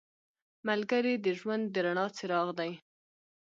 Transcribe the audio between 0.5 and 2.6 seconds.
ملګری د ژوند د رڼا څراغ